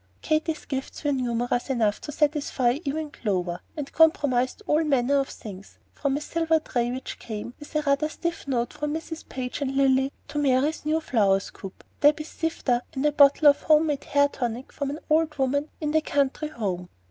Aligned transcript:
Katy's 0.23 0.65
gifts 0.65 1.03
were 1.03 1.11
numerous 1.11 1.69
enough 1.69 2.01
to 2.01 2.11
satisfy 2.11 2.79
even 2.85 3.11
Clover, 3.11 3.59
and 3.77 3.91
comprised 3.93 4.63
all 4.65 4.83
manner 4.83 5.19
of 5.19 5.29
things, 5.29 5.77
from 5.93 6.17
a 6.17 6.21
silver 6.21 6.59
tray 6.59 6.89
which 6.89 7.19
came, 7.19 7.53
with 7.59 7.75
a 7.75 7.83
rather 7.83 8.09
stiff 8.09 8.47
note, 8.47 8.73
from 8.73 8.95
Mrs. 8.95 9.29
Page 9.29 9.61
and 9.61 9.77
Lilly, 9.77 10.11
to 10.27 10.39
Mary's 10.39 10.87
new 10.87 11.01
flour 11.01 11.39
scoop, 11.39 11.83
Debby's 11.99 12.29
sifter, 12.29 12.81
and 12.95 13.05
a 13.05 13.11
bottle 13.11 13.47
of 13.47 13.61
home 13.61 13.85
made 13.85 14.05
hair 14.05 14.27
tonic 14.27 14.73
from 14.73 14.89
an 14.89 14.97
old 15.07 15.35
woman 15.37 15.69
in 15.79 15.91
the 15.91 16.01
"County 16.01 16.47
Home." 16.47 16.89